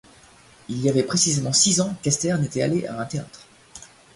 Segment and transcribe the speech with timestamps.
[0.67, 3.41] Il y avait précisément six ans qu’Esther n’était allée à un théâtre.